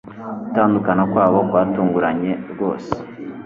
[0.43, 2.91] Gutandukana kwabo kwatunguranye rwose.